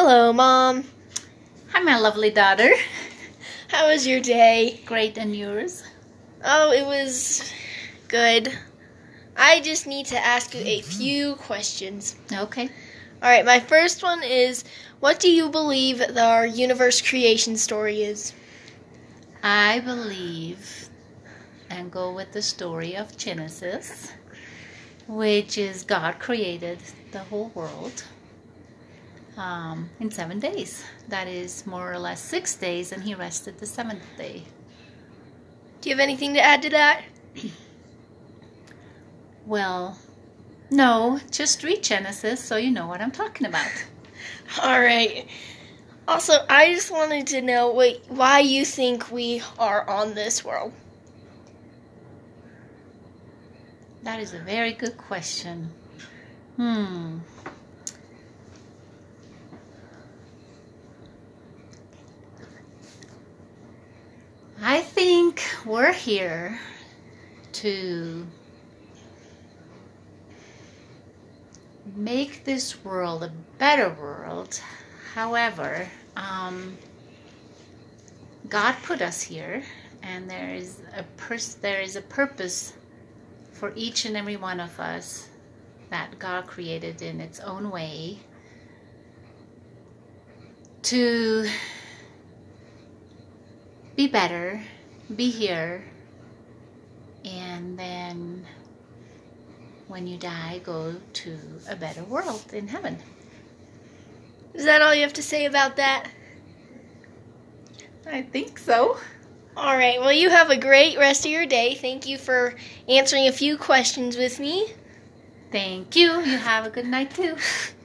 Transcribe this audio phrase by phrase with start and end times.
[0.00, 0.84] Hello, Mom.
[1.72, 2.72] Hi, my lovely daughter.
[3.66, 4.80] How was your day?
[4.86, 5.82] Great, and yours?
[6.44, 7.52] Oh, it was
[8.06, 8.56] good.
[9.36, 10.88] I just need to ask you a mm-hmm.
[10.88, 12.14] few questions.
[12.32, 12.68] Okay.
[13.20, 14.62] All right, my first one is
[15.00, 18.32] what do you believe our universe creation story is?
[19.42, 20.90] I believe
[21.70, 24.12] and go with the story of Genesis,
[25.08, 26.78] which is God created
[27.10, 28.04] the whole world
[29.38, 30.84] um, in seven days.
[31.08, 34.42] That is more or less six days, and He rested the seventh day.
[35.80, 37.02] Do you have anything to add to that?
[39.46, 39.96] Well,
[40.70, 43.70] no, just read Genesis so you know what I'm talking about.
[44.62, 45.26] All right.
[46.06, 47.70] Also, I just wanted to know
[48.08, 50.74] why you think we are on this world.
[54.02, 55.70] That is a very good question.
[56.56, 57.20] Hmm.
[64.68, 66.60] I think we're here
[67.52, 68.26] to
[71.96, 74.60] make this world a better world.
[75.14, 76.76] However, um,
[78.50, 79.62] God put us here,
[80.02, 82.74] and there is a pers- there is a purpose
[83.52, 85.30] for each and every one of us
[85.88, 88.18] that God created in its own way
[90.82, 91.48] to
[93.98, 94.62] be better,
[95.16, 95.82] be here,
[97.24, 98.46] and then
[99.88, 101.36] when you die, go to
[101.68, 102.96] a better world in heaven.
[104.54, 106.10] Is that all you have to say about that?
[108.06, 108.98] I think so.
[109.56, 109.98] All right.
[109.98, 111.74] Well, you have a great rest of your day.
[111.74, 112.54] Thank you for
[112.88, 114.74] answering a few questions with me.
[115.50, 116.20] Thank you.
[116.20, 117.36] You have a good night too.